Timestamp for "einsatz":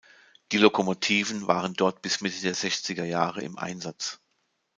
3.59-4.19